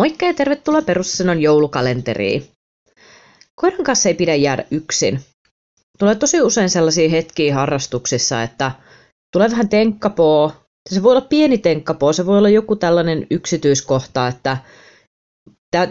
Moikka 0.00 0.26
ja 0.26 0.34
tervetuloa 0.34 0.82
Perussanon 0.82 1.42
joulukalenteriin. 1.42 2.48
Koiran 3.54 3.84
kanssa 3.84 4.08
ei 4.08 4.14
pidä 4.14 4.34
jäädä 4.34 4.64
yksin. 4.70 5.20
Tulee 5.98 6.14
tosi 6.14 6.40
usein 6.40 6.70
sellaisia 6.70 7.08
hetkiä 7.08 7.54
harrastuksissa, 7.54 8.42
että 8.42 8.72
tulee 9.32 9.50
vähän 9.50 9.68
tenkkapoo. 9.68 10.52
Se 10.90 11.02
voi 11.02 11.12
olla 11.12 11.20
pieni 11.20 11.58
tenkkapoo, 11.58 12.12
se 12.12 12.26
voi 12.26 12.38
olla 12.38 12.48
joku 12.48 12.76
tällainen 12.76 13.26
yksityiskohta, 13.30 14.28
että 14.28 14.56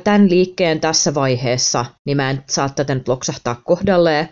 tämän 0.03 0.29
liikkeen 0.29 0.79
tässä 0.79 1.13
vaiheessa, 1.13 1.85
niin 2.05 2.17
mä 2.17 2.29
en 2.29 2.43
saa 2.47 2.69
tätä 2.69 2.95
nyt 2.95 3.07
loksahtaa 3.07 3.61
kohdalleen. 3.63 4.29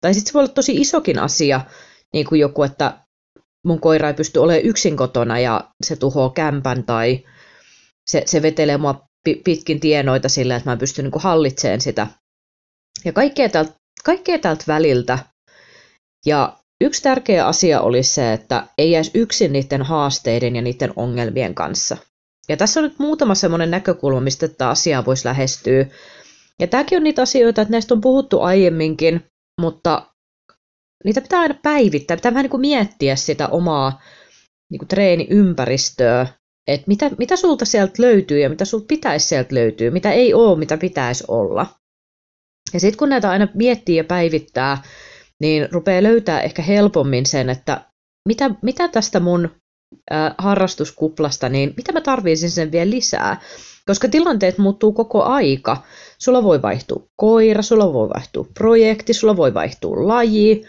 Tai 0.00 0.14
sitten 0.14 0.30
se 0.30 0.34
voi 0.34 0.40
olla 0.40 0.52
tosi 0.52 0.80
isokin 0.80 1.18
asia, 1.18 1.60
niin 2.12 2.26
kuin 2.26 2.40
joku, 2.40 2.62
että 2.62 2.98
mun 3.66 3.80
koira 3.80 4.08
ei 4.08 4.14
pysty 4.14 4.38
olemaan 4.38 4.66
yksin 4.66 4.96
kotona 4.96 5.38
ja 5.38 5.70
se 5.84 5.96
tuhoaa 5.96 6.30
kämpän 6.30 6.84
tai 6.84 7.24
se, 8.10 8.22
se 8.26 8.42
vetelee 8.42 8.78
mua 8.78 9.04
pitkin 9.44 9.80
tienoita 9.80 10.28
sillä, 10.28 10.56
että 10.56 10.70
mä 10.70 10.76
pystyn 10.76 11.04
niin 11.04 11.22
hallitsemaan 11.22 11.80
sitä. 11.80 12.06
Ja 13.04 13.12
kaikkea 13.12 13.48
tältä, 13.48 13.72
kaikkea 14.04 14.38
tältä 14.38 14.64
väliltä. 14.68 15.18
Ja 16.26 16.56
yksi 16.80 17.02
tärkeä 17.02 17.46
asia 17.46 17.80
oli 17.80 18.02
se, 18.02 18.32
että 18.32 18.66
ei 18.78 18.90
jäisi 18.90 19.10
yksin 19.14 19.52
niiden 19.52 19.82
haasteiden 19.82 20.56
ja 20.56 20.62
niiden 20.62 20.92
ongelmien 20.96 21.54
kanssa. 21.54 21.96
Ja 22.48 22.56
tässä 22.56 22.80
on 22.80 22.84
nyt 22.84 22.98
muutama 22.98 23.34
semmoinen 23.34 23.70
näkökulma, 23.70 24.20
mistä 24.20 24.48
tätä 24.48 24.68
asiaa 24.68 25.04
voisi 25.04 25.24
lähestyä. 25.24 25.86
Ja 26.60 26.66
tämäkin 26.66 26.96
on 26.96 27.04
niitä 27.04 27.22
asioita, 27.22 27.62
että 27.62 27.72
näistä 27.72 27.94
on 27.94 28.00
puhuttu 28.00 28.40
aiemminkin, 28.40 29.24
mutta 29.60 30.06
niitä 31.04 31.20
pitää 31.20 31.40
aina 31.40 31.54
päivittää. 31.62 32.16
Pitää 32.16 32.32
vähän 32.32 32.44
niin 32.44 32.50
kuin 32.50 32.60
miettiä 32.60 33.16
sitä 33.16 33.48
omaa 33.48 34.00
niin 34.70 34.78
kuin 34.78 34.88
treeniympäristöä 34.88 36.26
että 36.66 36.84
mitä, 36.86 37.10
mitä 37.18 37.36
sulta 37.36 37.64
sieltä 37.64 38.02
löytyy 38.02 38.38
ja 38.38 38.50
mitä 38.50 38.64
sulta 38.64 38.86
pitäisi 38.88 39.28
sieltä 39.28 39.54
löytyä, 39.54 39.90
mitä 39.90 40.12
ei 40.12 40.34
ole, 40.34 40.58
mitä 40.58 40.76
pitäisi 40.76 41.24
olla. 41.28 41.66
Ja 42.74 42.80
sitten 42.80 42.98
kun 42.98 43.08
näitä 43.08 43.30
aina 43.30 43.48
miettii 43.54 43.96
ja 43.96 44.04
päivittää, 44.04 44.82
niin 45.40 45.68
rupeaa 45.72 46.02
löytää 46.02 46.40
ehkä 46.40 46.62
helpommin 46.62 47.26
sen, 47.26 47.50
että 47.50 47.84
mitä, 48.28 48.50
mitä 48.62 48.88
tästä 48.88 49.20
mun 49.20 49.50
harrastuskuplasta, 50.38 51.48
niin 51.48 51.74
mitä 51.76 51.92
mä 51.92 52.00
tarviisin 52.00 52.50
sen 52.50 52.72
vielä 52.72 52.90
lisää. 52.90 53.40
Koska 53.86 54.08
tilanteet 54.08 54.58
muuttuu 54.58 54.92
koko 54.92 55.22
aika. 55.22 55.82
Sulla 56.18 56.42
voi 56.42 56.62
vaihtua 56.62 57.02
koira, 57.16 57.62
sulla 57.62 57.92
voi 57.92 58.08
vaihtua 58.08 58.46
projekti, 58.54 59.14
sulla 59.14 59.36
voi 59.36 59.54
vaihtua 59.54 60.08
laji, 60.08 60.64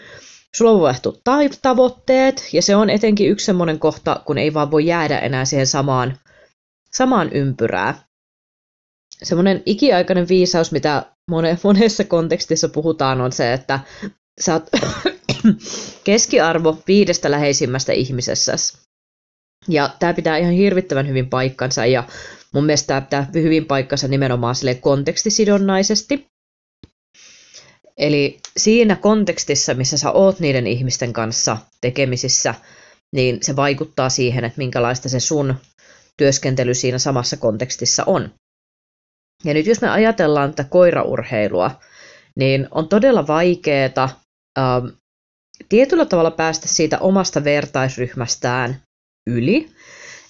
Sulla 0.54 0.70
on 0.70 0.80
vaihtu 0.80 1.20
tavoitteet, 1.62 2.48
ja 2.52 2.62
se 2.62 2.76
on 2.76 2.90
etenkin 2.90 3.30
yksi 3.30 3.46
semmoinen 3.46 3.78
kohta, 3.78 4.22
kun 4.26 4.38
ei 4.38 4.54
vaan 4.54 4.70
voi 4.70 4.86
jäädä 4.86 5.18
enää 5.18 5.44
siihen 5.44 5.66
samaan, 5.66 6.18
samaan 6.92 7.32
ympyrää. 7.32 8.04
Semmoinen 9.22 9.62
ikiaikainen 9.66 10.28
viisaus, 10.28 10.72
mitä 10.72 11.06
monessa 11.62 12.04
kontekstissa 12.04 12.68
puhutaan, 12.68 13.20
on 13.20 13.32
se, 13.32 13.52
että 13.52 13.80
sä 14.40 14.52
oot 14.52 14.70
keskiarvo 16.04 16.78
viidestä 16.88 17.30
läheisimmästä 17.30 17.92
ihmisessä. 17.92 18.56
Ja 19.68 19.90
tämä 19.98 20.14
pitää 20.14 20.36
ihan 20.36 20.52
hirvittävän 20.52 21.08
hyvin 21.08 21.30
paikkansa, 21.30 21.86
ja 21.86 22.04
mun 22.52 22.66
mielestä 22.66 23.00
tämä 23.00 23.26
pitää 23.26 23.42
hyvin 23.42 23.64
paikkansa 23.64 24.08
nimenomaan 24.08 24.54
sille 24.54 24.74
kontekstisidonnaisesti. 24.74 26.33
Eli 27.98 28.40
siinä 28.56 28.96
kontekstissa, 28.96 29.74
missä 29.74 29.98
sä 29.98 30.10
oot 30.10 30.40
niiden 30.40 30.66
ihmisten 30.66 31.12
kanssa 31.12 31.56
tekemisissä, 31.80 32.54
niin 33.14 33.38
se 33.42 33.56
vaikuttaa 33.56 34.08
siihen, 34.08 34.44
että 34.44 34.58
minkälaista 34.58 35.08
se 35.08 35.20
sun 35.20 35.54
työskentely 36.16 36.74
siinä 36.74 36.98
samassa 36.98 37.36
kontekstissa 37.36 38.04
on. 38.06 38.30
Ja 39.44 39.54
nyt 39.54 39.66
jos 39.66 39.80
me 39.80 39.90
ajatellaan 39.90 40.54
tätä 40.54 40.68
koiraurheilua, 40.70 41.70
niin 42.36 42.68
on 42.70 42.88
todella 42.88 43.26
vaikeaa 43.26 44.20
ähm, 44.58 44.86
tietyllä 45.68 46.06
tavalla 46.06 46.30
päästä 46.30 46.68
siitä 46.68 46.98
omasta 46.98 47.44
vertaisryhmästään 47.44 48.80
yli. 49.30 49.70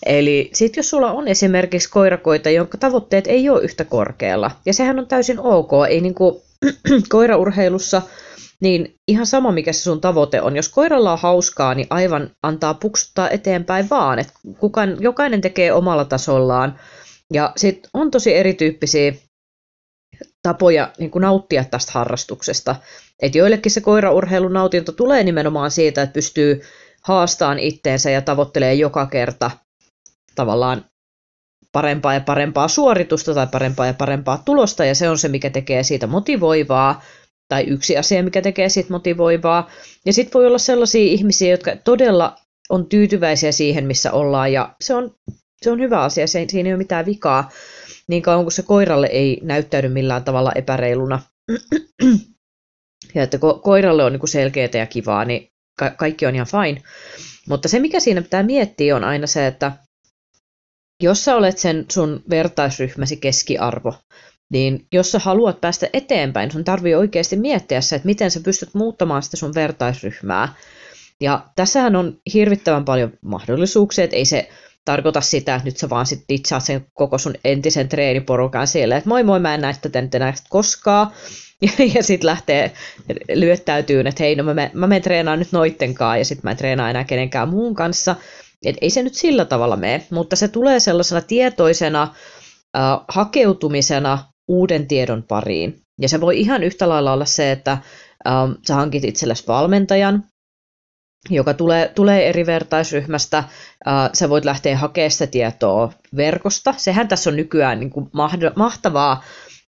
Eli 0.07 0.51
sitten 0.53 0.79
jos 0.79 0.91
sulla 0.91 1.13
on 1.13 1.29
esimerkiksi 1.29 1.91
koirakoita, 1.91 2.51
jonka 2.51 2.79
tavoitteet 2.79 3.27
ei 3.27 3.49
ole 3.49 3.63
yhtä 3.63 3.85
korkealla, 3.85 4.51
ja 4.67 4.75
sehän 4.75 4.99
on 4.99 5.07
täysin 5.07 5.41
ok, 5.41 5.71
ei 5.89 6.01
niinku, 6.01 6.43
koiraurheilussa, 7.09 8.03
niin 8.61 8.95
ihan 9.09 9.27
sama 9.27 9.53
mikä 9.53 9.73
se 9.73 9.83
sun 9.83 10.01
tavoite 10.01 10.43
on. 10.43 10.57
Jos 10.57 10.69
koiralla 10.69 11.13
on 11.13 11.19
hauskaa, 11.19 11.75
niin 11.75 11.87
aivan 11.91 12.31
antaa 12.43 12.75
puksuttaa 12.75 13.31
eteenpäin 13.31 13.91
vaan. 13.91 14.19
Et 14.19 14.33
kukaan, 14.59 14.97
jokainen 15.01 15.41
tekee 15.41 15.73
omalla 15.73 16.05
tasollaan. 16.05 16.79
Ja 17.33 17.53
sitten 17.57 17.91
on 17.95 18.11
tosi 18.11 18.35
erityyppisiä 18.35 19.13
tapoja 20.43 20.93
niin 20.99 21.11
nauttia 21.15 21.65
tästä 21.65 21.93
harrastuksesta. 21.95 22.77
Et 23.23 23.35
joillekin 23.35 23.73
se 23.73 23.81
koiraurheilun 23.81 24.53
nautinto 24.53 24.93
tulee 24.93 25.25
nimenomaan 25.25 25.71
siitä, 25.71 26.03
että 26.03 26.15
pystyy 26.15 26.63
haastaan 27.03 27.59
itteensä 27.59 28.11
ja 28.11 28.23
tavoittelee 28.23 28.75
joka 28.75 29.07
kerta 29.07 29.51
tavallaan 30.35 30.85
parempaa 31.73 32.15
ja 32.15 32.21
parempaa 32.21 32.69
suoritusta 32.69 33.35
tai 33.35 33.47
parempaa 33.47 33.87
ja 33.87 33.95
parempaa 33.95 34.43
tulosta, 34.45 34.85
ja 34.85 34.95
se 34.95 35.09
on 35.09 35.19
se, 35.19 35.29
mikä 35.29 35.51
tekee 35.51 35.83
siitä 35.83 36.07
motivoivaa, 36.07 37.03
tai 37.49 37.65
yksi 37.65 37.97
asia, 37.97 38.23
mikä 38.23 38.43
tekee 38.43 38.69
siitä 38.69 38.93
motivoivaa. 38.93 39.71
Ja 40.07 40.13
sitten 40.13 40.33
voi 40.35 40.47
olla 40.47 40.59
sellaisia 40.59 41.05
ihmisiä, 41.13 41.51
jotka 41.51 41.77
todella 41.77 42.37
on 42.71 42.87
tyytyväisiä 42.87 43.53
siihen, 43.53 43.87
missä 43.87 44.13
ollaan, 44.13 44.53
ja 44.53 44.75
se 44.81 44.95
on, 44.95 45.15
se 45.63 45.71
on 45.71 45.81
hyvä 45.81 46.03
asia, 46.03 46.27
se, 46.27 46.47
siinä 46.49 46.69
ei 46.69 46.73
ole 46.73 46.79
mitään 46.79 47.07
vikaa, 47.07 47.51
niin 48.09 48.23
kauan 48.23 48.45
kuin 48.45 48.53
se 48.53 48.63
koiralle 48.63 49.07
ei 49.07 49.41
näyttäydy 49.43 49.89
millään 49.89 50.25
tavalla 50.25 50.53
epäreiluna. 50.55 51.21
ja 53.15 53.23
että 53.23 53.37
ko- 53.37 53.61
koiralle 53.63 54.05
on 54.05 54.13
niin 54.13 54.29
selkeää 54.29 54.69
ja 54.75 54.87
kivaa, 54.87 55.25
niin 55.25 55.49
ka- 55.79 55.91
kaikki 55.91 56.27
on 56.27 56.35
ihan 56.35 56.47
fine. 56.47 56.83
Mutta 57.49 57.69
se, 57.69 57.79
mikä 57.79 58.01
siinä 58.01 58.23
pitää 58.23 58.43
miettiä, 58.43 58.97
on 58.97 59.05
aina 59.05 59.27
se, 59.27 59.47
että 59.47 59.73
jos 61.03 61.25
sä 61.25 61.37
olet 61.37 61.59
sen 61.59 61.85
sun 61.93 62.23
vertaisryhmäsi 62.31 63.17
keskiarvo, 63.17 63.95
niin 64.53 64.87
jos 64.93 65.13
sä 65.13 65.19
haluat 65.19 65.61
päästä 65.61 65.89
eteenpäin, 65.93 66.51
sun 66.51 66.65
tarvii 66.65 66.95
oikeasti 66.95 67.37
miettiä 67.37 67.81
se, 67.81 67.97
että 67.97 68.07
miten 68.07 68.31
sä 68.31 68.41
pystyt 68.41 68.75
muuttamaan 68.75 69.23
sitä 69.23 69.37
sun 69.37 69.55
vertaisryhmää. 69.55 70.55
Ja 71.21 71.47
tässähän 71.57 71.97
on 71.97 72.19
hirvittävän 72.35 72.85
paljon 72.85 73.13
mahdollisuuksia, 73.23 74.05
että 74.05 74.17
ei 74.17 74.25
se 74.25 74.49
tarkoita 74.85 75.21
sitä, 75.21 75.55
että 75.55 75.69
nyt 75.69 75.77
sä 75.77 75.91
vaan 75.91 76.07
sit 76.07 76.25
ditsaat 76.29 76.65
sen 76.65 76.87
koko 76.95 77.19
sun 77.19 77.35
entisen 77.45 77.89
treeniporukan 77.89 78.67
siellä, 78.67 78.97
että 78.97 79.09
moi 79.09 79.23
moi, 79.23 79.41
mä 79.41 79.55
en 79.55 79.61
näe 79.61 79.75
tätä 79.83 80.03
nyt 80.03 80.15
enää 80.15 80.35
koskaan. 80.49 81.11
Ja, 81.61 81.71
ja 81.95 82.03
sitten 82.03 82.27
lähtee 82.27 82.73
lyöttäytyy, 83.35 84.01
että 84.01 84.23
hei, 84.23 84.35
no 84.35 84.45
mä, 84.45 84.71
mä 84.73 84.87
menen 84.87 85.03
treenaamaan 85.03 85.39
nyt 85.39 85.53
noittenkaan 85.53 86.19
ja 86.19 86.25
sitten 86.25 86.41
mä 86.45 86.51
en 86.51 86.57
treenaa 86.57 86.91
enää 86.91 87.05
kenenkään 87.05 87.49
muun 87.49 87.75
kanssa. 87.75 88.17
Et 88.65 88.77
ei 88.81 88.91
se 88.91 89.03
nyt 89.03 89.15
sillä 89.15 89.45
tavalla 89.45 89.77
mene, 89.77 90.07
mutta 90.11 90.37
se 90.37 90.49
tulee 90.49 90.81
sellaisena 90.81 91.21
tietoisena 91.21 92.03
äh, 92.03 92.83
hakeutumisena 93.09 94.19
uuden 94.49 94.89
tiedon 94.89 95.23
pariin. 95.23 95.81
Ja 96.01 96.09
se 96.09 96.21
voi 96.21 96.41
ihan 96.41 96.63
yhtä 96.63 96.89
lailla 96.89 97.13
olla 97.13 97.25
se, 97.25 97.53
että 97.53 97.79
ähm, 98.27 98.53
sä 98.67 98.75
hankit 98.75 99.05
itsellesi 99.05 99.45
valmentajan, 99.47 100.25
joka 101.31 101.55
tulee, 101.55 101.89
tulee 101.89 102.29
eri 102.29 102.47
vertaisryhmästä. 102.47 103.45
Sä 104.13 104.29
voit 104.29 104.45
lähteä 104.45 104.77
hakemaan 104.77 105.11
sitä 105.11 105.27
tietoa 105.27 105.93
verkosta. 106.17 106.75
Sehän 106.77 107.09
tässä 107.09 107.31
on 107.31 107.37
nykyään 107.37 107.81
niin 107.81 107.91
kuin 107.91 108.11
mahtavaa, 108.57 109.25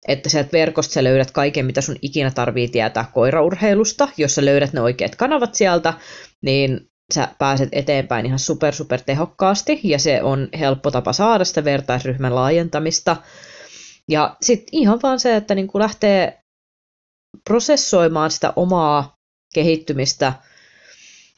että 0.08 0.28
sieltä 0.28 0.52
verkosta 0.52 0.92
sä 0.94 1.04
löydät 1.04 1.30
kaiken, 1.30 1.66
mitä 1.66 1.80
sun 1.80 1.96
ikinä 2.02 2.30
tarvii 2.30 2.68
tietää 2.68 3.10
koiraurheilusta. 3.14 4.08
Jos 4.16 4.34
sä 4.34 4.44
löydät 4.44 4.72
ne 4.72 4.80
oikeat 4.80 5.16
kanavat 5.16 5.54
sieltä, 5.54 5.94
niin 6.42 6.80
sä 7.12 7.28
pääset 7.38 7.68
eteenpäin 7.72 8.26
ihan 8.26 8.38
super 8.38 8.74
super 8.74 9.00
tehokkaasti 9.00 9.80
ja 9.84 9.98
se 9.98 10.22
on 10.22 10.48
helppo 10.58 10.90
tapa 10.90 11.12
saada 11.12 11.44
sitä 11.44 11.64
vertaisryhmän 11.64 12.34
laajentamista. 12.34 13.16
Ja 14.08 14.36
sitten 14.42 14.68
ihan 14.72 14.98
vaan 15.02 15.20
se, 15.20 15.36
että 15.36 15.54
niin 15.54 15.68
lähtee 15.74 16.38
prosessoimaan 17.44 18.30
sitä 18.30 18.52
omaa 18.56 19.14
kehittymistä 19.54 20.32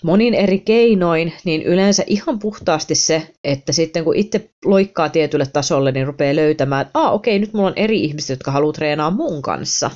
monin 0.05 0.35
eri 0.35 0.59
keinoin, 0.59 1.33
niin 1.45 1.63
yleensä 1.63 2.05
ihan 2.07 2.39
puhtaasti 2.39 2.95
se, 2.95 3.33
että 3.45 3.73
sitten 3.73 4.05
kun 4.05 4.17
itse 4.17 4.51
loikkaa 4.65 5.09
tietylle 5.09 5.47
tasolle, 5.53 5.93
niin 5.93 6.07
rupeaa 6.07 6.37
löytämään, 6.37 6.87
että 6.87 6.99
ah, 6.99 7.15
okei, 7.15 7.39
nyt 7.39 7.53
mulla 7.53 7.69
on 7.69 7.77
eri 7.77 8.05
ihmiset, 8.05 8.31
jotka 8.31 8.51
haluaa 8.51 8.73
treenaa 8.73 9.11
mun 9.11 9.43
kanssa. 9.43 9.91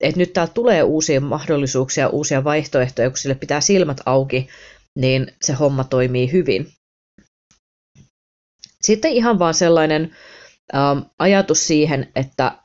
Että 0.00 0.18
nyt 0.18 0.32
täältä 0.32 0.52
tulee 0.52 0.82
uusia 0.82 1.20
mahdollisuuksia, 1.20 2.08
uusia 2.08 2.44
vaihtoehtoja, 2.44 3.10
kun 3.10 3.18
sille 3.18 3.34
pitää 3.34 3.60
silmät 3.60 4.00
auki 4.06 4.48
niin 4.96 5.32
se 5.42 5.52
homma 5.52 5.84
toimii 5.84 6.32
hyvin. 6.32 6.72
Sitten 8.82 9.12
ihan 9.12 9.38
vaan 9.38 9.54
sellainen 9.54 10.16
ähm, 10.74 10.98
ajatus 11.18 11.66
siihen, 11.66 12.12
että 12.16 12.58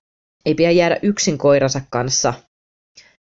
ei 0.45 0.56
pidä 0.56 0.72
jäädä 0.72 0.98
yksin 1.01 1.38
koiransa 1.38 1.81
kanssa. 1.89 2.33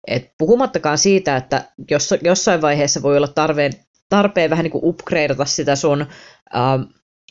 Et 0.06 0.30
puhumattakaan 0.38 0.98
siitä, 0.98 1.36
että 1.36 1.72
jos, 1.90 2.14
jossain 2.22 2.62
vaiheessa 2.62 3.02
voi 3.02 3.16
olla 3.16 3.28
tarpeen, 3.28 3.72
tarpeen 4.08 4.50
vähän 4.50 4.62
niin 4.62 4.72
kuin 4.72 4.84
upgradeata 4.84 5.44
sitä 5.44 5.76
sun 5.76 6.00
ähm, 6.56 6.82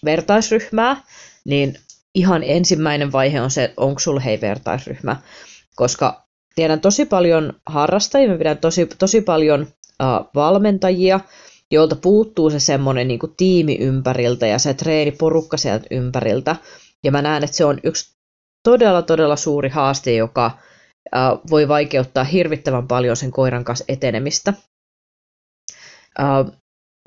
vertaisryhmää, 0.06 1.02
niin 1.46 1.80
ihan 2.16 2.44
ensimmäinen 2.44 3.12
vaihe 3.12 3.42
on 3.42 3.52
se, 3.52 3.64
että 3.64 3.82
onko 3.82 4.00
sulla 4.00 4.20
hei 4.20 4.42
vertaisryhmä, 4.42 5.16
koska 5.76 6.24
tiedän 6.56 6.82
tosi 6.82 7.06
paljon 7.06 7.54
harrastajia, 7.66 8.30
mä 8.30 8.38
pidän 8.38 8.58
tosi, 8.58 8.86
tosi 8.86 9.22
paljon 9.22 9.62
uh, 9.62 10.30
valmentajia, 10.36 11.20
jolta 11.74 11.96
puuttuu 11.96 12.50
se 12.50 12.60
semmoinen 12.60 13.08
niin 13.08 13.20
tiimi 13.38 13.78
ympäriltä 13.80 14.48
ja 14.48 14.60
se 14.60 14.74
treeniporukka 14.74 15.58
sieltä 15.58 15.86
ympäriltä. 15.92 16.56
Ja 17.04 17.12
mä 17.12 17.22
näen, 17.22 17.44
että 17.44 17.58
se 17.58 17.66
on 17.66 17.80
yksi 17.84 18.16
todella, 18.64 19.02
todella 19.02 19.36
suuri 19.36 19.70
haaste, 19.70 20.14
joka 20.16 20.52
uh, 21.16 21.50
voi 21.50 21.68
vaikeuttaa 21.68 22.24
hirvittävän 22.24 22.88
paljon 22.88 23.18
sen 23.18 23.32
koiran 23.32 23.64
kanssa 23.64 23.86
etenemistä. 23.88 24.54
Uh, 26.20 26.54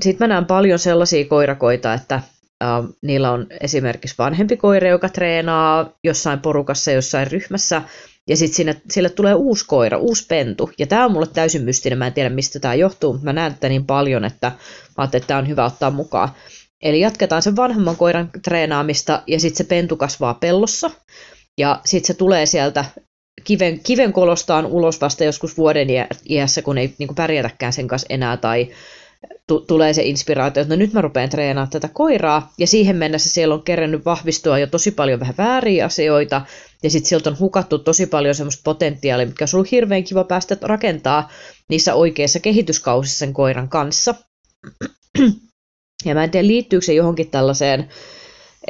Sitten 0.02 0.28
mä 0.28 0.34
näen 0.34 0.46
paljon 0.46 0.78
sellaisia 0.78 1.24
koirakoita, 1.24 1.94
että 1.94 2.20
Uh, 2.64 2.96
niillä 3.02 3.30
on 3.30 3.46
esimerkiksi 3.60 4.14
vanhempi 4.18 4.56
koira, 4.56 4.88
joka 4.88 5.08
treenaa 5.08 5.90
jossain 6.04 6.40
porukassa, 6.40 6.90
jossain 6.90 7.30
ryhmässä, 7.30 7.82
ja 8.28 8.36
sitten 8.36 8.80
sille 8.90 9.10
tulee 9.10 9.34
uusi 9.34 9.64
koira, 9.66 9.98
uusi 9.98 10.26
pentu. 10.26 10.70
Ja 10.78 10.86
tämä 10.86 11.04
on 11.04 11.12
mulle 11.12 11.26
täysin 11.26 11.62
mystinen, 11.62 11.98
mä 11.98 12.06
en 12.06 12.12
tiedä 12.12 12.30
mistä 12.30 12.60
tämä 12.60 12.74
johtuu, 12.74 13.12
mutta 13.12 13.24
mä 13.24 13.32
näen 13.32 13.54
tätä 13.54 13.68
niin 13.68 13.86
paljon, 13.86 14.24
että 14.24 14.46
mä 14.48 14.56
ajattelin, 14.96 15.22
että 15.22 15.28
tämä 15.28 15.38
on 15.38 15.48
hyvä 15.48 15.64
ottaa 15.64 15.90
mukaan. 15.90 16.28
Eli 16.82 17.00
jatketaan 17.00 17.42
sen 17.42 17.56
vanhemman 17.56 17.96
koiran 17.96 18.30
treenaamista, 18.42 19.22
ja 19.26 19.40
sitten 19.40 19.56
se 19.56 19.64
pentu 19.64 19.96
kasvaa 19.96 20.34
pellossa, 20.34 20.90
ja 21.58 21.80
sitten 21.84 22.06
se 22.06 22.14
tulee 22.14 22.46
sieltä 22.46 22.84
kiven, 23.44 23.80
kiven 23.80 24.12
kolostaan 24.12 24.66
ulos 24.66 25.00
vasta 25.00 25.24
joskus 25.24 25.56
vuoden 25.56 25.88
iässä, 26.30 26.62
kun 26.62 26.78
ei 26.78 26.94
niin 26.98 27.06
kuin 27.06 27.16
pärjätäkään 27.16 27.72
sen 27.72 27.88
kanssa 27.88 28.06
enää, 28.10 28.36
tai 28.36 28.68
t- 29.46 29.66
tulee 29.66 29.92
se 29.92 30.02
inspiraatio, 30.02 30.60
että 30.60 30.74
no 30.74 30.78
nyt 30.78 30.92
mä 30.92 31.00
rupean 31.00 31.28
treenaamaan 31.28 31.70
tätä 31.70 31.88
koiraa, 31.92 32.52
ja 32.58 32.66
siihen 32.66 32.96
mennessä 32.96 33.30
siellä 33.30 33.54
on 33.54 33.62
kerännyt 33.62 34.04
vahvistua 34.04 34.58
jo 34.58 34.66
tosi 34.66 34.90
paljon 34.90 35.20
vähän 35.20 35.34
vääriä 35.38 35.84
asioita, 35.84 36.42
ja 36.82 36.90
sitten 36.90 37.08
sieltä 37.08 37.30
on 37.30 37.38
hukattu 37.38 37.78
tosi 37.78 38.06
paljon 38.06 38.34
semmoista 38.34 38.60
potentiaalia, 38.64 39.26
mikä 39.26 39.44
on 39.44 39.48
ollut 39.58 39.70
hirveän 39.70 40.04
kiva 40.04 40.24
päästä 40.24 40.56
rakentaa 40.62 41.30
niissä 41.68 41.94
oikeissa 41.94 42.40
kehityskausissa 42.40 43.18
sen 43.18 43.32
koiran 43.32 43.68
kanssa. 43.68 44.14
Ja 46.04 46.14
mä 46.14 46.24
en 46.24 46.30
tiedä, 46.30 46.46
liittyykö 46.46 46.86
se 46.86 46.94
johonkin 46.94 47.30
tällaiseen, 47.30 47.88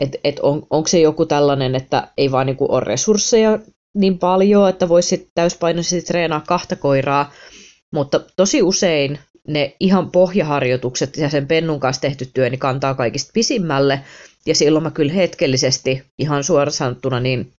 että 0.00 0.18
et 0.24 0.40
on, 0.40 0.66
onko 0.70 0.88
se 0.88 1.00
joku 1.00 1.26
tällainen, 1.26 1.74
että 1.74 2.08
ei 2.16 2.32
vaan 2.32 2.46
niinku 2.46 2.66
ole 2.68 2.84
resursseja 2.84 3.58
niin 3.94 4.18
paljon, 4.18 4.68
että 4.68 4.88
voisi 4.88 5.30
täyspainoisesti 5.34 6.06
treenaa 6.06 6.40
kahta 6.40 6.76
koiraa, 6.76 7.32
mutta 7.92 8.20
tosi 8.36 8.62
usein 8.62 9.18
ne 9.46 9.76
ihan 9.80 10.10
pohjaharjoitukset 10.10 11.16
ja 11.16 11.28
sen 11.28 11.46
pennun 11.46 11.80
kanssa 11.80 12.02
tehty 12.02 12.28
työ 12.34 12.50
niin 12.50 12.58
kantaa 12.58 12.94
kaikista 12.94 13.30
pisimmälle. 13.34 14.00
Ja 14.46 14.54
silloin 14.54 14.82
mä 14.82 14.90
kyllä 14.90 15.12
hetkellisesti, 15.12 16.02
ihan 16.18 16.44
suoraan 16.44 16.72
sanottuna, 16.72 17.20
niin 17.20 17.52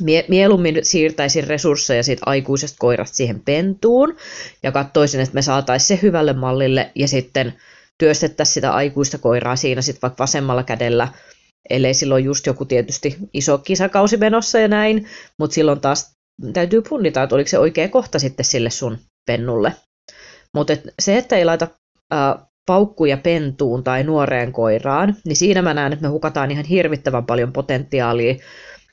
mie- 0.00 0.24
mieluummin 0.28 0.78
siirtäisin 0.82 1.46
resursseja 1.46 2.02
siitä 2.02 2.22
aikuisesta 2.26 2.76
koirasta 2.78 3.16
siihen 3.16 3.40
pentuun 3.40 4.16
ja 4.62 4.72
katsoisin, 4.72 5.20
että 5.20 5.34
me 5.34 5.42
saataisiin 5.42 5.98
se 5.98 6.02
hyvälle 6.02 6.32
mallille 6.32 6.90
ja 6.94 7.08
sitten 7.08 7.54
työstettäisiin 7.98 8.54
sitä 8.54 8.72
aikuista 8.72 9.18
koiraa 9.18 9.56
siinä 9.56 9.82
sitten 9.82 10.02
vaikka 10.02 10.22
vasemmalla 10.22 10.62
kädellä, 10.62 11.08
ellei 11.70 11.94
silloin 11.94 12.24
just 12.24 12.46
joku 12.46 12.64
tietysti 12.64 13.16
iso 13.34 13.58
kisakausi 13.58 14.16
menossa 14.16 14.58
ja 14.58 14.68
näin, 14.68 15.08
mutta 15.38 15.54
silloin 15.54 15.80
taas 15.80 16.12
täytyy 16.52 16.82
punnita, 16.88 17.22
että 17.22 17.34
oliko 17.34 17.48
se 17.48 17.58
oikea 17.58 17.88
kohta 17.88 18.18
sitten 18.18 18.44
sille 18.44 18.70
sun 18.70 18.98
pennulle. 19.26 19.72
Mutta 20.56 20.72
et 20.72 20.82
se, 20.98 21.18
että 21.18 21.36
ei 21.36 21.44
laita 21.44 21.68
ää, 22.10 22.46
paukkuja 22.66 23.16
pentuun 23.16 23.84
tai 23.84 24.04
nuoreen 24.04 24.52
koiraan, 24.52 25.16
niin 25.24 25.36
siinä 25.36 25.62
mä 25.62 25.74
näen, 25.74 25.92
että 25.92 26.02
me 26.02 26.08
hukataan 26.08 26.50
ihan 26.50 26.64
hirvittävän 26.64 27.26
paljon 27.26 27.52
potentiaalia 27.52 28.34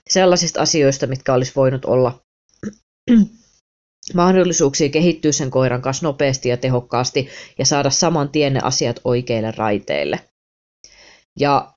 sellaisista 0.10 0.62
asioista, 0.62 1.08
mitkä 1.08 1.34
olisi 1.34 1.52
voinut 1.56 1.86
olla 1.86 2.22
mahdollisuuksia 4.14 4.90
kehittyä 4.90 5.32
sen 5.32 5.52
koiran 5.52 5.82
kanssa 5.82 6.06
nopeasti 6.06 6.50
ja 6.50 6.58
tehokkaasti 6.58 7.30
ja 7.58 7.66
saada 7.66 7.90
saman 7.90 8.30
tien 8.30 8.54
ne 8.54 8.60
asiat 8.64 9.00
oikeille 9.04 9.52
raiteille. 9.58 10.20
Ja 11.40 11.74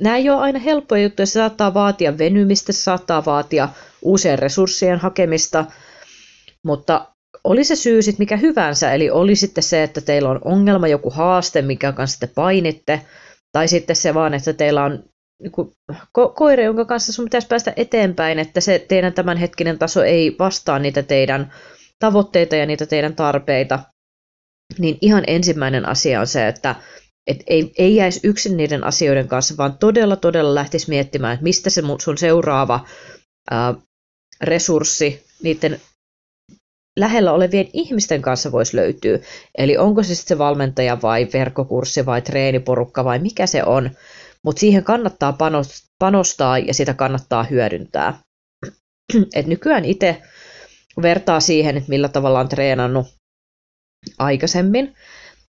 nämä 0.00 0.16
ei 0.16 0.30
ole 0.30 0.40
aina 0.40 0.58
helppoja 0.58 1.02
juttuja, 1.02 1.26
se 1.26 1.32
saattaa 1.32 1.74
vaatia 1.74 2.18
venymistä, 2.18 2.72
se 2.72 2.82
saattaa 2.82 3.24
vaatia 3.24 3.68
uusien 4.02 4.38
resurssien 4.38 4.98
hakemista, 4.98 5.64
mutta 6.64 7.13
oli 7.44 7.64
se 7.64 7.76
syy 7.76 8.02
sitten 8.02 8.22
mikä 8.22 8.36
hyvänsä, 8.36 8.92
eli 8.92 9.10
oli 9.10 9.36
sitten 9.36 9.64
se, 9.64 9.82
että 9.82 10.00
teillä 10.00 10.30
on 10.30 10.40
ongelma, 10.44 10.88
joku 10.88 11.10
haaste, 11.10 11.62
mikä 11.62 11.92
kanssa 11.92 12.20
te 12.20 12.26
painitte, 12.34 13.00
tai 13.52 13.68
sitten 13.68 13.96
se 13.96 14.14
vaan, 14.14 14.34
että 14.34 14.52
teillä 14.52 14.84
on 14.84 15.04
niin 15.42 15.52
ko- 16.18 16.32
koira, 16.34 16.62
jonka 16.62 16.84
kanssa 16.84 17.12
sun 17.12 17.24
pitäisi 17.24 17.46
päästä 17.46 17.72
eteenpäin, 17.76 18.38
että 18.38 18.60
se 18.60 18.84
teidän 18.88 19.12
tämänhetkinen 19.12 19.78
taso 19.78 20.02
ei 20.02 20.36
vastaa 20.38 20.78
niitä 20.78 21.02
teidän 21.02 21.52
tavoitteita 21.98 22.56
ja 22.56 22.66
niitä 22.66 22.86
teidän 22.86 23.16
tarpeita, 23.16 23.80
niin 24.78 24.98
ihan 25.00 25.24
ensimmäinen 25.26 25.88
asia 25.88 26.20
on 26.20 26.26
se, 26.26 26.48
että 26.48 26.74
et 27.26 27.42
ei, 27.46 27.72
ei 27.78 27.96
jäisi 27.96 28.20
yksin 28.22 28.56
niiden 28.56 28.84
asioiden 28.84 29.28
kanssa, 29.28 29.56
vaan 29.56 29.78
todella, 29.78 30.16
todella 30.16 30.54
lähtisi 30.54 30.88
miettimään, 30.88 31.34
että 31.34 31.42
mistä 31.44 31.70
se 31.70 31.82
sun 32.00 32.18
seuraava 32.18 32.86
ää, 33.50 33.74
resurssi 34.42 35.24
niiden 35.42 35.80
lähellä 36.98 37.32
olevien 37.32 37.68
ihmisten 37.72 38.22
kanssa 38.22 38.52
voisi 38.52 38.76
löytyä. 38.76 39.18
Eli 39.58 39.76
onko 39.76 40.02
se 40.02 40.14
sitten 40.14 40.28
se 40.28 40.38
valmentaja 40.38 41.02
vai 41.02 41.28
verkkokurssi 41.32 42.06
vai 42.06 42.22
treeniporukka 42.22 43.04
vai 43.04 43.18
mikä 43.18 43.46
se 43.46 43.64
on. 43.64 43.90
Mutta 44.44 44.60
siihen 44.60 44.84
kannattaa 44.84 45.36
panostaa 45.98 46.58
ja 46.58 46.74
sitä 46.74 46.94
kannattaa 46.94 47.44
hyödyntää. 47.44 48.18
Et 49.36 49.46
nykyään 49.46 49.84
itse 49.84 50.22
vertaa 51.02 51.40
siihen, 51.40 51.76
että 51.76 51.88
millä 51.88 52.08
tavalla 52.08 52.40
on 52.40 52.48
treenannut 52.48 53.06
aikaisemmin, 54.18 54.94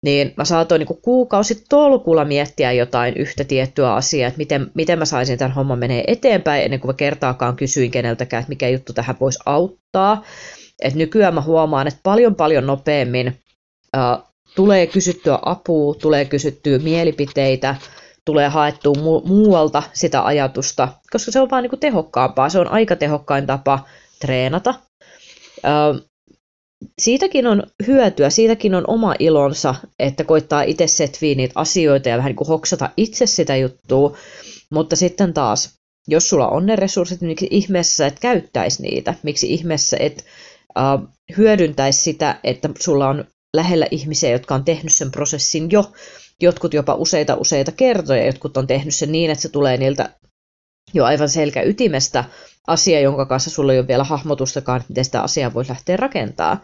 niin 0.01 0.33
mä 0.37 0.45
saatoin 0.45 0.79
niin 0.79 1.01
kuukausi 1.01 1.65
tolkulla 1.69 2.25
miettiä 2.25 2.71
jotain 2.71 3.17
yhtä 3.17 3.43
tiettyä 3.43 3.93
asiaa, 3.93 4.27
että 4.27 4.37
miten, 4.37 4.71
miten 4.73 4.99
mä 4.99 5.05
saisin 5.05 5.37
tämän 5.37 5.55
homman 5.55 5.79
menee 5.79 6.03
eteenpäin, 6.07 6.63
ennen 6.63 6.79
kuin 6.79 6.89
mä 6.89 6.93
kertaakaan 6.93 7.55
kysyin 7.55 7.91
keneltäkään, 7.91 8.41
että 8.41 8.49
mikä 8.49 8.69
juttu 8.69 8.93
tähän 8.93 9.15
voisi 9.19 9.39
auttaa. 9.45 10.23
Et 10.81 10.93
nykyään 10.95 11.33
mä 11.33 11.41
huomaan, 11.41 11.87
että 11.87 11.99
paljon 12.03 12.35
paljon 12.35 12.67
nopeammin 12.67 13.27
äh, 13.97 14.17
tulee 14.55 14.87
kysyttyä 14.87 15.39
apua, 15.41 15.95
tulee 15.95 16.25
kysyttyä 16.25 16.79
mielipiteitä, 16.79 17.75
tulee 18.25 18.47
haettua 18.47 18.93
mu- 18.97 19.27
muualta 19.27 19.83
sitä 19.93 20.25
ajatusta, 20.25 20.87
koska 21.11 21.31
se 21.31 21.39
on 21.39 21.49
vaan 21.49 21.63
niinku 21.63 21.77
tehokkaampaa. 21.77 22.49
Se 22.49 22.59
on 22.59 22.71
aika 22.71 22.95
tehokkain 22.95 23.45
tapa 23.45 23.79
treenata. 24.19 24.73
Äh, 25.65 26.01
siitäkin 27.01 27.47
on 27.47 27.63
hyötyä, 27.87 28.29
siitäkin 28.29 28.75
on 28.75 28.83
oma 28.87 29.15
ilonsa, 29.19 29.75
että 29.99 30.23
koittaa 30.23 30.61
itse 30.63 30.87
setviä 30.87 31.35
niitä 31.35 31.53
asioita 31.55 32.09
ja 32.09 32.17
vähän 32.17 32.29
niin 32.29 32.35
kuin 32.35 32.47
hoksata 32.47 32.89
itse 32.97 33.25
sitä 33.25 33.55
juttua, 33.55 34.17
mutta 34.69 34.95
sitten 34.95 35.33
taas, 35.33 35.79
jos 36.07 36.29
sulla 36.29 36.47
on 36.47 36.65
ne 36.65 36.75
resurssit, 36.75 37.21
niin 37.21 37.27
miksi 37.27 37.47
ihmeessä 37.51 38.07
et 38.07 38.19
käyttäisi 38.19 38.81
niitä? 38.81 39.13
Miksi 39.23 39.53
ihmeessä 39.53 39.97
et 39.99 40.25
hyödyntäisi 41.37 42.01
sitä, 42.01 42.39
että 42.43 42.69
sulla 42.79 43.09
on 43.09 43.25
lähellä 43.55 43.87
ihmisiä, 43.91 44.29
jotka 44.29 44.55
on 44.55 44.65
tehnyt 44.65 44.93
sen 44.93 45.11
prosessin 45.11 45.71
jo, 45.71 45.91
jotkut 46.41 46.73
jopa 46.73 46.93
useita 46.93 47.35
useita 47.35 47.71
kertoja, 47.71 48.25
jotkut 48.25 48.57
on 48.57 48.67
tehnyt 48.67 48.95
sen 48.95 49.11
niin, 49.11 49.31
että 49.31 49.41
se 49.41 49.49
tulee 49.49 49.77
niiltä 49.77 50.09
jo 50.93 51.05
aivan 51.05 51.29
selkä 51.29 51.61
ytimestä 51.61 52.23
asia, 52.67 52.99
jonka 52.99 53.25
kanssa 53.25 53.49
sulla 53.49 53.73
ei 53.73 53.79
ole 53.79 53.87
vielä 53.87 54.03
hahmotustakaan, 54.03 54.83
miten 54.89 55.05
sitä 55.05 55.21
asiaa 55.21 55.53
voisi 55.53 55.69
lähteä 55.69 55.97
rakentaa. 55.97 56.63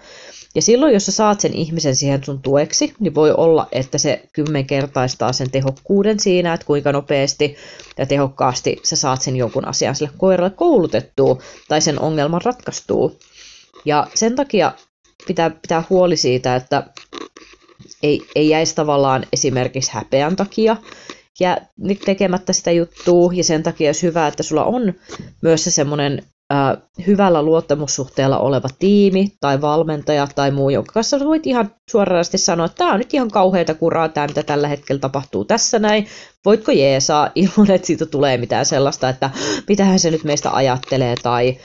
Ja 0.55 0.61
silloin, 0.61 0.93
jos 0.93 1.05
sä 1.05 1.11
saat 1.11 1.39
sen 1.39 1.53
ihmisen 1.53 1.95
siihen 1.95 2.23
sun 2.23 2.41
tueksi, 2.41 2.93
niin 2.99 3.15
voi 3.15 3.31
olla, 3.31 3.67
että 3.71 3.97
se 3.97 4.23
kymmenkertaistaa 4.33 5.33
sen 5.33 5.51
tehokkuuden 5.51 6.19
siinä, 6.19 6.53
että 6.53 6.65
kuinka 6.65 6.91
nopeasti 6.91 7.55
ja 7.97 8.05
tehokkaasti 8.05 8.77
sä 8.83 8.95
saat 8.95 9.21
sen 9.21 9.35
jonkun 9.35 9.67
asian 9.67 9.95
sille 9.95 10.11
koiralle 10.17 10.49
koulutettua 10.49 11.37
tai 11.67 11.81
sen 11.81 11.99
ongelman 11.99 12.41
ratkaistua. 12.41 13.11
Ja 13.85 14.07
sen 14.13 14.35
takia 14.35 14.71
pitää 15.27 15.49
pitää 15.49 15.83
huoli 15.89 16.17
siitä, 16.17 16.55
että 16.55 16.83
ei, 18.03 18.21
ei 18.35 18.49
jäisi 18.49 18.75
tavallaan 18.75 19.25
esimerkiksi 19.33 19.91
häpeän 19.93 20.35
takia 20.35 20.77
ja 21.39 21.57
tekemättä 22.05 22.53
sitä 22.53 22.71
juttua, 22.71 23.31
ja 23.33 23.43
sen 23.43 23.63
takia 23.63 23.87
olisi 23.87 24.07
hyvä, 24.07 24.27
että 24.27 24.43
sulla 24.43 24.63
on 24.63 24.93
myös 25.41 25.63
se 25.63 25.71
semmoinen 25.71 26.23
äh, 26.53 26.77
hyvällä 27.07 27.43
luottamussuhteella 27.43 28.39
oleva 28.39 28.67
tiimi 28.79 29.31
tai 29.39 29.61
valmentaja 29.61 30.27
tai 30.35 30.51
muu, 30.51 30.69
jonka 30.69 30.93
kanssa 30.93 31.19
voit 31.19 31.47
ihan 31.47 31.75
suorasti 31.91 32.37
sanoa, 32.37 32.65
että 32.65 32.77
tämä 32.77 32.91
on 32.91 32.99
nyt 32.99 33.13
ihan 33.13 33.31
kauheita 33.31 33.73
kuraa, 33.73 34.09
tämä 34.09 34.27
mitä 34.27 34.43
tällä 34.43 34.67
hetkellä 34.67 34.99
tapahtuu 34.99 35.45
tässä 35.45 35.79
näin, 35.79 36.07
voitko 36.45 36.71
jeesaa 36.71 37.29
ilman, 37.35 37.71
että 37.71 37.87
siitä 37.87 38.05
tulee 38.05 38.37
mitään 38.37 38.65
sellaista, 38.65 39.09
että 39.09 39.29
mitähän 39.67 39.99
se 39.99 40.11
nyt 40.11 40.23
meistä 40.23 40.51
ajattelee? 40.51 41.15
tai 41.23 41.57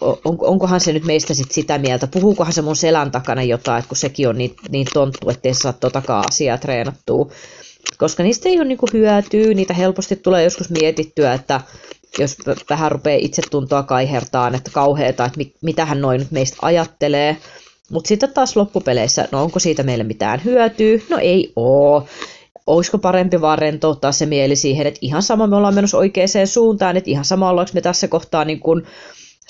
on, 0.00 0.38
onkohan 0.40 0.80
se 0.80 0.92
nyt 0.92 1.04
meistä 1.04 1.34
sit 1.34 1.52
sitä 1.52 1.78
mieltä, 1.78 2.06
puhuukohan 2.06 2.52
se 2.52 2.62
mun 2.62 2.76
selän 2.76 3.10
takana 3.10 3.42
jotain, 3.42 3.78
että 3.78 3.88
kun 3.88 3.96
sekin 3.96 4.28
on 4.28 4.38
niin, 4.38 4.56
niin 4.70 4.86
tonttu, 4.92 5.30
ettei 5.30 5.54
saa 5.54 5.72
totakaan 5.72 6.24
asiaa 6.30 6.58
treenattua. 6.58 7.30
koska 7.98 8.22
niistä 8.22 8.48
ei 8.48 8.56
ole 8.56 8.64
niin 8.64 8.78
kuin 8.78 8.90
hyötyä, 8.92 9.54
niitä 9.54 9.74
helposti 9.74 10.16
tulee 10.16 10.44
joskus 10.44 10.70
mietittyä, 10.70 11.34
että 11.34 11.60
jos 12.18 12.36
vähän 12.70 12.92
rupeaa 12.92 13.18
itsetuntoa 13.22 13.82
kaihertaan, 13.82 14.54
että 14.54 14.70
kauheeta, 14.70 15.24
että 15.24 15.40
mitähän 15.60 16.00
noin 16.00 16.18
nyt 16.18 16.30
meistä 16.30 16.56
ajattelee, 16.62 17.36
mutta 17.90 18.08
sitten 18.08 18.32
taas 18.32 18.56
loppupeleissä, 18.56 19.28
no 19.32 19.42
onko 19.42 19.58
siitä 19.58 19.82
meille 19.82 20.04
mitään 20.04 20.44
hyötyä? 20.44 20.98
No 21.08 21.18
ei 21.18 21.52
oo. 21.56 22.06
Olisiko 22.66 22.98
parempi 22.98 23.40
vaan 23.40 23.58
rentouttaa 23.58 24.12
se 24.12 24.26
mieli 24.26 24.56
siihen, 24.56 24.86
että 24.86 24.98
ihan 25.02 25.22
sama 25.22 25.46
me 25.46 25.56
ollaan 25.56 25.74
menossa 25.74 25.98
oikeaan 25.98 26.46
suuntaan, 26.46 26.96
että 26.96 27.10
ihan 27.10 27.24
sama 27.24 27.50
ollaanko 27.50 27.70
me 27.74 27.80
tässä 27.80 28.08
kohtaa 28.08 28.44
niin 28.44 28.60
kuin 28.60 28.86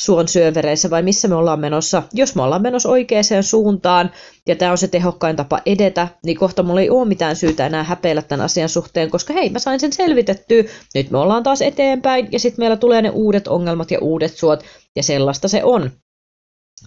suon 0.00 0.28
syövereissä 0.28 0.90
vai 0.90 1.02
missä 1.02 1.28
me 1.28 1.35
ollaan 1.35 1.61
menossa. 1.61 2.02
Jos 2.12 2.35
me 2.35 2.42
ollaan 2.42 2.62
menossa 2.62 2.88
oikeaan 2.88 3.42
suuntaan 3.42 4.11
ja 4.47 4.57
tämä 4.57 4.73
on 4.73 4.78
se 4.78 4.88
tehokkain 4.88 5.37
tapa 5.37 5.61
edetä, 5.66 6.09
niin 6.25 6.37
kohta 6.37 6.62
mulla 6.62 6.80
ei 6.80 6.90
ole 6.90 7.09
mitään 7.09 7.37
syytä 7.37 7.66
enää 7.66 7.83
häpeillä 7.83 8.23
tämän 8.23 8.45
asian 8.45 8.69
suhteen, 8.69 9.11
koska 9.11 9.33
hei, 9.33 9.50
mä 9.50 9.59
sain 9.59 9.80
sen 9.80 9.92
selvitettyä, 9.92 10.64
nyt 10.95 11.11
me 11.11 11.19
ollaan 11.19 11.42
taas 11.42 11.62
eteenpäin 11.62 12.28
ja 12.33 12.38
sitten 12.38 12.62
meillä 12.62 12.76
tulee 12.76 13.02
ne 13.02 13.11
uudet 13.11 13.49
ongelmat 13.49 13.90
ja 13.90 13.99
uudet 14.00 14.37
suot 14.37 14.64
ja 14.97 15.02
sellaista 15.02 15.49
se 15.49 15.64
on. 15.64 15.90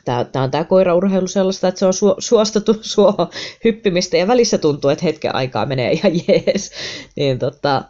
Tämä, 0.05 0.25
on 0.43 0.51
tämä 0.51 0.63
koiraurheilu 0.63 1.27
sellaista, 1.27 1.67
että 1.67 1.79
se 1.79 1.85
on 1.85 1.93
su, 1.93 2.15
suostettu 2.19 2.77
suo 2.81 3.13
hyppimistä 3.63 4.17
ja 4.17 4.27
välissä 4.27 4.57
tuntuu, 4.57 4.89
että 4.89 5.05
hetken 5.05 5.35
aikaa 5.35 5.65
menee 5.65 5.91
ihan 5.91 6.11
jees. 6.27 6.71
Niin 7.15 7.39
tota, 7.39 7.83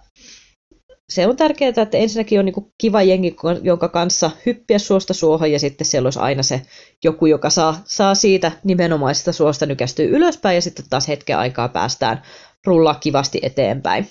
se 1.10 1.27
on 1.27 1.38
tärkeää, 1.38 1.69
että 1.69 1.98
ensinnäkin 1.98 2.39
on 2.39 2.45
niin 2.45 2.74
kiva 2.77 3.03
jengi, 3.03 3.36
jonka 3.62 3.89
kanssa 3.89 4.31
hyppiä 4.45 4.79
suosta 4.79 5.13
suohon 5.13 5.51
ja 5.51 5.60
sitten 5.60 5.88
siellä 5.88 6.07
olisi 6.07 6.19
aina 6.19 6.43
se 6.43 6.62
joku, 7.03 7.25
joka 7.25 7.50
saa, 7.50 7.81
saa 7.86 8.15
siitä 8.15 8.51
nimenomaisesta 8.63 9.31
suosta 9.31 9.65
nykästyä 9.65 10.05
ylöspäin 10.05 10.55
ja 10.55 10.62
sitten 10.62 10.86
taas 10.89 11.07
hetken 11.07 11.38
aikaa 11.38 11.69
päästään 11.69 12.22
rullaa 12.65 12.95
kivasti 12.95 13.39
eteenpäin. 13.41 14.07